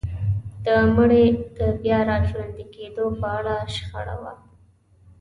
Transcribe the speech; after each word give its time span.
د 0.63 0.65
مړي 0.95 1.25
د 1.57 1.59
بيا 1.81 1.99
راژوندي 2.11 2.65
کيدو 2.75 3.05
په 3.19 3.27
اړه 3.37 3.55
شخړه 3.75 4.15
وه. 4.21 4.33